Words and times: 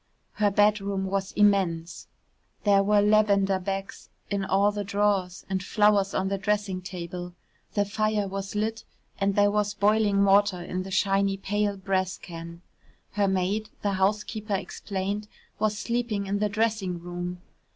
Her 0.33 0.49
bedroom 0.49 1.05
was 1.05 1.31
immense 1.33 2.07
there 2.63 2.81
were 2.81 3.01
lavender 3.03 3.59
bags 3.59 4.09
in 4.31 4.43
all 4.43 4.71
the 4.71 4.83
drawers, 4.83 5.45
and 5.47 5.61
flowers 5.63 6.15
on 6.15 6.27
the 6.27 6.39
dressing 6.39 6.81
table, 6.81 7.35
the 7.75 7.85
fire 7.85 8.27
was 8.27 8.55
lit 8.55 8.83
and 9.19 9.35
there 9.35 9.51
was 9.51 9.75
boiling 9.75 10.23
water 10.25 10.59
in 10.59 10.81
the 10.81 10.89
shiny 10.89 11.37
pale 11.37 11.77
brass 11.77 12.17
can. 12.17 12.63
Her 13.11 13.27
maid, 13.27 13.69
the 13.83 13.91
housekeeper 13.93 14.55
explained, 14.55 15.27
was 15.59 15.77
sleeping 15.77 16.25
in 16.25 16.39
the 16.39 16.49
dressing 16.49 16.97
room. 16.99 17.39